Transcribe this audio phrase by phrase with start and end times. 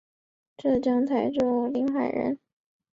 [0.57, 2.39] 浙江台州临海人。